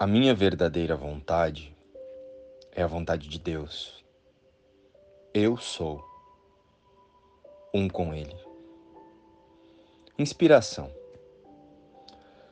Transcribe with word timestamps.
A 0.00 0.06
minha 0.06 0.34
verdadeira 0.34 0.96
vontade 0.96 1.76
é 2.72 2.82
a 2.82 2.86
vontade 2.86 3.28
de 3.28 3.38
Deus. 3.38 4.02
Eu 5.34 5.58
sou 5.58 6.02
um 7.74 7.86
com 7.86 8.14
Ele. 8.14 8.34
Inspiração 10.18 10.90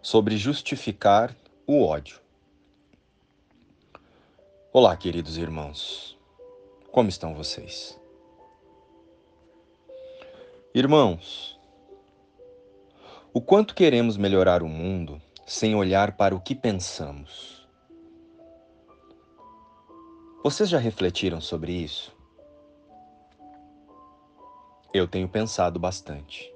sobre 0.00 0.38
justificar 0.38 1.36
o 1.66 1.84
ódio. 1.84 2.18
Olá, 4.72 4.96
queridos 4.96 5.36
irmãos. 5.36 6.18
Como 6.90 7.10
estão 7.10 7.34
vocês? 7.34 8.00
Irmãos, 10.74 11.60
o 13.34 13.40
quanto 13.42 13.74
queremos 13.74 14.16
melhorar 14.16 14.62
o 14.62 14.66
mundo 14.66 15.20
sem 15.46 15.74
olhar 15.74 16.16
para 16.16 16.34
o 16.34 16.40
que 16.40 16.54
pensamos? 16.54 17.68
Vocês 20.42 20.68
já 20.68 20.78
refletiram 20.78 21.40
sobre 21.40 21.72
isso? 21.72 22.14
Eu 24.92 25.06
tenho 25.06 25.28
pensado 25.28 25.78
bastante. 25.78 26.52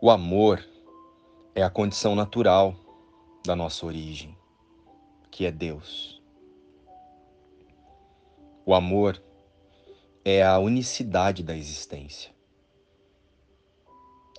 O 0.00 0.10
amor 0.10 0.66
é 1.54 1.62
a 1.62 1.70
condição 1.70 2.14
natural 2.14 2.74
da 3.44 3.54
nossa 3.54 3.84
origem, 3.84 4.36
que 5.30 5.44
é 5.44 5.50
Deus. 5.50 6.22
O 8.64 8.74
amor 8.74 9.22
é 10.24 10.42
a 10.42 10.58
unicidade 10.58 11.42
da 11.42 11.56
existência. 11.56 12.31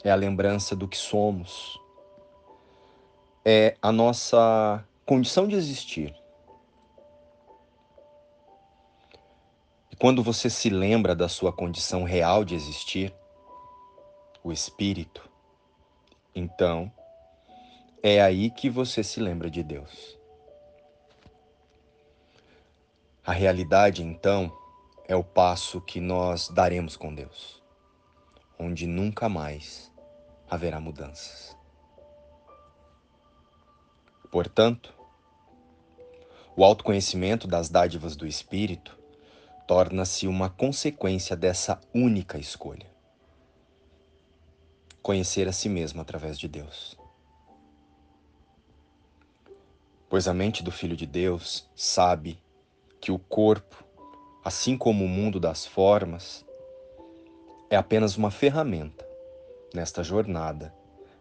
É 0.04 0.12
a 0.12 0.16
lembrança 0.16 0.76
do 0.76 0.88
que 0.88 0.98
somos. 0.98 1.80
É 3.46 3.78
a 3.82 3.92
nossa 3.92 4.84
condição 5.06 5.48
de 5.48 5.56
existir. 5.56 6.14
E 9.90 9.95
quando 9.95 10.22
você 10.22 10.50
se 10.50 10.70
lembra 10.70 11.16
da 11.16 11.30
sua 11.30 11.54
condição 11.54 12.04
real 12.04 12.44
de 12.44 12.54
existir, 12.56 13.14
o 14.44 14.52
espírito, 14.52 15.30
então 16.36 16.92
é 18.02 18.22
aí 18.22 18.52
que 18.52 18.70
você 18.70 19.02
se 19.02 19.22
lembra 19.22 19.50
de 19.50 19.64
Deus. 19.64 20.20
A 23.26 23.32
realidade, 23.32 24.04
então, 24.04 24.52
é 25.08 25.16
o 25.16 25.23
passo 25.23 25.80
que 25.80 26.02
nós 26.02 26.50
daremos 26.50 26.98
com 26.98 27.16
Deus, 27.16 27.64
onde 28.60 28.86
nunca 28.86 29.30
mais 29.30 29.92
haverá 30.54 30.80
mudanças. 30.80 31.58
Portanto, 34.32 34.94
o 36.56 36.64
autoconhecimento 36.64 37.48
das 37.48 37.70
dádivas 37.70 38.16
do 38.16 38.28
Espírito 38.28 38.98
torna-se 39.68 40.28
uma 40.28 40.52
consequência 40.52 41.36
dessa 41.36 41.82
única 41.94 42.38
escolha. 42.38 42.86
Conhecer 45.02 45.48
a 45.48 45.52
si 45.52 45.68
mesmo 45.68 46.02
através 46.02 46.38
de 46.38 46.48
Deus. 46.48 46.95
Pois 50.08 50.28
a 50.28 50.34
mente 50.36 50.62
do 50.62 50.72
Filho 50.72 50.95
de 50.95 51.08
Deus 51.08 51.67
sabe 51.76 52.40
que 53.02 53.12
o 53.12 53.17
corpo, 53.17 53.84
assim 54.45 54.78
como 54.78 55.04
o 55.04 55.10
mundo 55.10 55.40
das 55.40 55.66
formas, 55.66 56.45
é 57.72 57.76
apenas 57.76 58.16
uma 58.17 58.30
ferramenta 58.30 59.12
nesta 59.74 60.04
jornada 60.04 60.74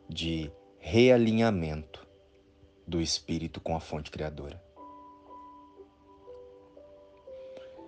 de 0.09 0.53
realinhamento 0.79 2.07
do 2.87 3.01
espírito 3.01 3.61
com 3.61 3.75
a 3.75 3.81
fonte 3.81 4.11
criadora. 4.11 4.63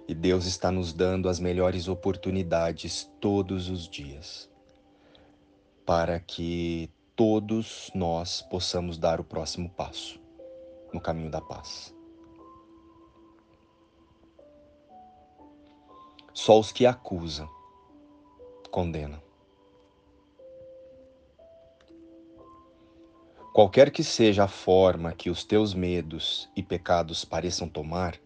E 0.08 0.14
Deus 0.14 0.46
está 0.46 0.70
nos 0.70 0.92
dando 0.92 1.28
as 1.28 1.38
melhores 1.38 1.88
oportunidades 1.88 3.10
todos 3.20 3.68
os 3.68 3.88
dias 3.88 4.50
para 5.84 6.18
que 6.18 6.90
todos 7.14 7.90
nós 7.94 8.42
possamos 8.42 8.98
dar 8.98 9.20
o 9.20 9.24
próximo 9.24 9.68
passo 9.70 10.20
no 10.92 11.00
caminho 11.00 11.30
da 11.30 11.40
paz. 11.40 11.94
Só 16.32 16.58
os 16.58 16.72
que 16.72 16.84
acusam 16.84 17.48
condenam. 18.74 19.23
Qualquer 23.54 23.92
que 23.92 24.02
seja 24.02 24.42
a 24.42 24.48
forma 24.48 25.12
que 25.12 25.30
os 25.30 25.44
teus 25.44 25.74
medos 25.74 26.50
e 26.56 26.62
pecados 26.62 27.24
pareçam 27.24 27.68
tomar, 27.68 28.20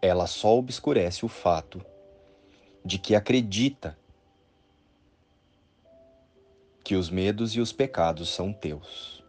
ela 0.00 0.26
só 0.26 0.56
obscurece 0.56 1.22
o 1.22 1.28
fato 1.28 1.84
de 2.82 2.98
que 2.98 3.14
acredita 3.14 3.98
que 6.82 6.94
os 6.94 7.10
medos 7.10 7.54
e 7.54 7.60
os 7.60 7.74
pecados 7.74 8.30
são 8.30 8.54
teus. 8.54 9.22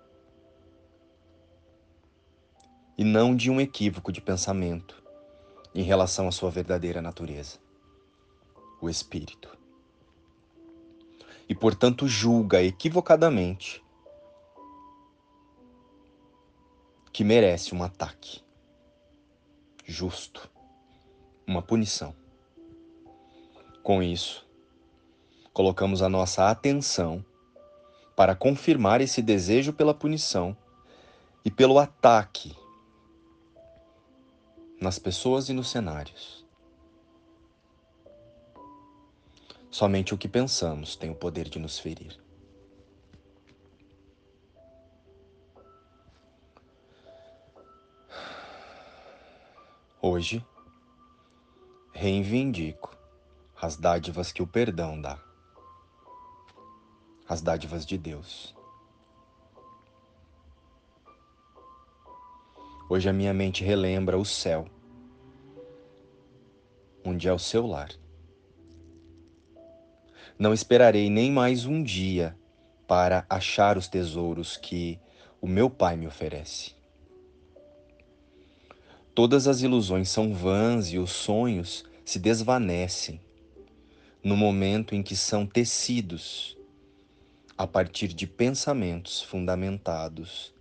E 2.97 3.03
não 3.03 3.35
de 3.35 3.51
um 3.51 3.59
equívoco 3.59 4.09
de 4.09 4.21
pensamento 4.21 5.03
em 5.75 5.83
relação 5.83 6.29
à 6.29 6.31
sua 6.31 6.49
verdadeira 6.49 7.01
natureza, 7.01 7.59
o 8.79 8.89
espírito. 8.89 9.49
E 11.49 11.53
portanto 11.53 12.07
julga 12.07 12.63
equivocadamente 12.63 13.83
que 17.11 17.23
merece 17.23 17.75
um 17.75 17.83
ataque 17.83 18.41
justo 19.85 20.49
uma 21.45 21.61
punição. 21.61 22.15
Com 23.83 24.01
isso, 24.01 24.47
colocamos 25.51 26.01
a 26.01 26.07
nossa 26.07 26.49
atenção 26.49 27.25
para 28.15 28.35
confirmar 28.35 29.01
esse 29.01 29.21
desejo 29.21 29.73
pela 29.73 29.93
punição 29.93 30.55
e 31.43 31.51
pelo 31.51 31.79
ataque 31.79 32.55
nas 34.79 34.97
pessoas 34.97 35.49
e 35.49 35.53
nos 35.53 35.69
cenários. 35.69 36.45
Somente 39.69 40.13
o 40.13 40.17
que 40.17 40.27
pensamos 40.27 40.95
tem 40.95 41.09
o 41.09 41.15
poder 41.15 41.49
de 41.49 41.59
nos 41.59 41.79
ferir. 41.79 42.19
Hoje, 50.03 50.43
reivindico 51.93 52.97
as 53.55 53.77
dádivas 53.77 54.31
que 54.31 54.41
o 54.41 54.47
perdão 54.47 54.99
dá, 54.99 55.23
as 57.29 57.39
dádivas 57.39 57.85
de 57.85 57.99
Deus. 57.99 58.55
Hoje 62.89 63.09
a 63.09 63.13
minha 63.13 63.31
mente 63.31 63.63
relembra 63.63 64.17
o 64.17 64.25
céu, 64.25 64.65
onde 67.05 67.27
é 67.27 67.33
o 67.33 67.37
seu 67.37 67.67
lar. 67.67 67.91
Não 70.35 70.51
esperarei 70.51 71.11
nem 71.11 71.31
mais 71.31 71.67
um 71.67 71.83
dia 71.83 72.35
para 72.87 73.23
achar 73.29 73.77
os 73.77 73.87
tesouros 73.87 74.57
que 74.57 74.99
o 75.39 75.45
meu 75.45 75.69
Pai 75.69 75.95
me 75.95 76.07
oferece. 76.07 76.80
Todas 79.13 79.45
as 79.45 79.61
ilusões 79.61 80.09
são 80.09 80.33
vãs 80.33 80.87
e 80.87 80.97
os 80.97 81.11
sonhos 81.11 81.83
se 82.05 82.17
desvanecem 82.17 83.19
no 84.23 84.37
momento 84.37 84.95
em 84.95 85.03
que 85.03 85.15
são 85.15 85.45
tecidos 85.45 86.57
a 87.57 87.67
partir 87.67 88.07
de 88.07 88.25
pensamentos 88.25 89.21
fundamentados 89.21 90.53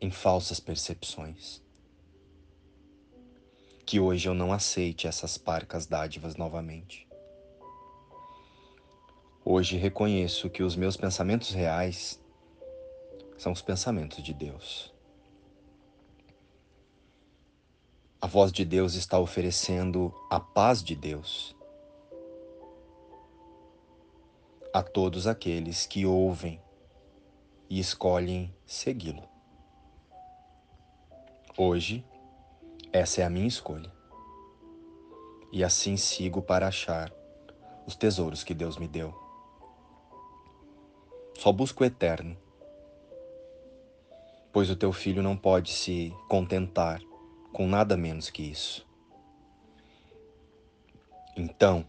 em 0.00 0.10
falsas 0.10 0.60
percepções. 0.60 1.60
Que 3.84 3.98
hoje 3.98 4.28
eu 4.28 4.34
não 4.34 4.52
aceite 4.52 5.08
essas 5.08 5.36
parcas 5.36 5.86
dádivas 5.86 6.36
novamente. 6.36 7.06
Hoje 9.44 9.76
reconheço 9.76 10.50
que 10.50 10.62
os 10.62 10.76
meus 10.76 10.96
pensamentos 10.96 11.50
reais 11.50 12.20
são 13.36 13.52
os 13.52 13.62
pensamentos 13.62 14.22
de 14.22 14.32
Deus. 14.32 14.95
A 18.26 18.28
voz 18.28 18.50
de 18.50 18.64
Deus 18.64 18.94
está 18.94 19.20
oferecendo 19.20 20.12
a 20.28 20.40
paz 20.40 20.82
de 20.82 20.96
Deus 20.96 21.54
a 24.74 24.82
todos 24.82 25.28
aqueles 25.28 25.86
que 25.86 26.04
ouvem 26.04 26.60
e 27.70 27.78
escolhem 27.78 28.52
segui-lo. 28.66 29.22
Hoje, 31.56 32.04
essa 32.92 33.20
é 33.20 33.24
a 33.24 33.30
minha 33.30 33.46
escolha. 33.46 33.92
E 35.52 35.62
assim 35.62 35.96
sigo 35.96 36.42
para 36.42 36.66
achar 36.66 37.12
os 37.86 37.94
tesouros 37.94 38.42
que 38.42 38.54
Deus 38.54 38.76
me 38.76 38.88
deu. 38.88 39.14
Só 41.38 41.52
busco 41.52 41.84
o 41.84 41.86
eterno, 41.86 42.36
pois 44.52 44.68
o 44.68 44.74
teu 44.74 44.92
filho 44.92 45.22
não 45.22 45.36
pode 45.36 45.70
se 45.70 46.12
contentar 46.28 47.00
com 47.56 47.66
nada 47.66 47.96
menos 47.96 48.28
que 48.28 48.42
isso. 48.42 48.86
Então, 51.34 51.86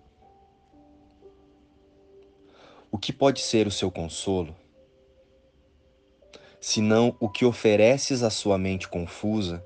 o 2.90 2.98
que 2.98 3.12
pode 3.12 3.42
ser 3.42 3.68
o 3.68 3.72
seu 3.72 3.92
consolo, 3.92 4.56
senão 6.62 7.18
o 7.20 7.28
que 7.28 7.44
ofereces 7.44 8.24
à 8.24 8.30
sua 8.30 8.58
mente 8.58 8.88
confusa 8.88 9.62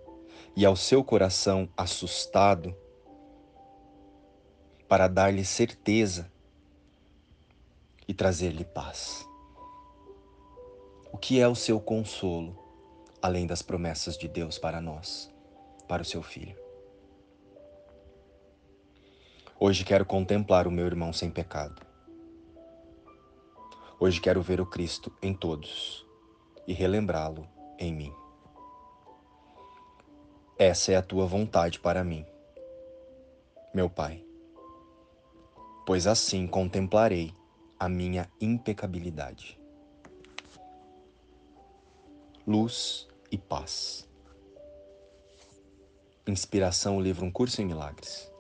e 0.56 0.66
ao 0.66 0.76
seu 0.76 1.04
coração 1.04 1.70
assustado, 1.78 2.76
para 4.88 5.08
dar-lhe 5.08 5.46
certeza 5.46 6.32
e 8.08 8.14
trazer-lhe 8.16 8.66
paz? 8.66 9.24
O 11.12 11.18
que 11.20 11.40
é 11.40 11.48
o 11.48 11.54
seu 11.54 11.80
consolo, 11.80 12.58
além 13.22 13.46
das 13.46 13.62
promessas 13.62 14.18
de 14.18 14.28
Deus 14.28 14.58
para 14.58 14.82
nós, 14.82 15.31
para 15.92 16.04
o 16.04 16.06
seu 16.06 16.24
filho? 16.24 16.56
Hoje 19.60 19.84
quero 19.84 20.06
contemplar 20.06 20.66
o 20.66 20.72
meu 20.72 20.86
irmão 20.86 21.12
sem 21.12 21.30
pecado. 21.30 21.86
Hoje 24.00 24.22
quero 24.22 24.42
ver 24.42 24.62
o 24.62 24.66
Cristo 24.66 25.12
em 25.22 25.34
todos 25.34 26.08
e 26.66 26.72
relembrá-lo 26.72 27.46
em 27.78 27.94
mim. 27.94 28.14
Essa 30.58 30.94
é 30.94 30.96
a 30.96 31.02
tua 31.02 31.26
vontade 31.26 31.78
para 31.78 32.06
mim, 32.06 32.26
meu 33.74 33.90
Pai, 33.90 34.26
pois 35.86 36.08
assim 36.08 36.48
contemplarei 36.48 37.36
a 37.78 37.90
minha 37.90 38.32
impecabilidade. 38.40 39.60
Luz 42.48 43.10
e 43.30 43.38
paz. 43.38 44.10
Inspiração, 46.32 46.98
o 46.98 47.02
livro 47.02 47.26
Um 47.26 47.32
Curso 47.32 47.62
em 47.62 47.66
Milagres. 47.66 48.31